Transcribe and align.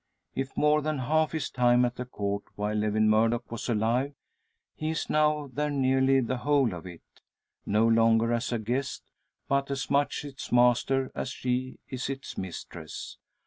If 0.33 0.57
more 0.57 0.81
than 0.81 0.97
half 0.97 1.31
his 1.33 1.51
time 1.51 1.85
at 1.85 1.95
the 1.95 2.05
Court 2.05 2.41
while 2.55 2.73
Lewin 2.73 3.07
Murdock 3.07 3.51
was 3.51 3.69
alive, 3.69 4.15
he 4.73 4.89
is 4.89 5.11
now 5.11 5.51
there 5.53 5.69
nearly 5.69 6.21
the 6.21 6.37
whole 6.37 6.73
of 6.73 6.87
it. 6.87 7.03
No 7.67 7.87
longer 7.87 8.33
as 8.33 8.51
a 8.51 8.57
guest, 8.57 9.03
but 9.47 9.69
as 9.69 9.91
much 9.91 10.25
its 10.25 10.51
master 10.51 11.11
as 11.13 11.29
she 11.29 11.77
is 11.87 12.09
its 12.09 12.35
mistress! 12.35 13.19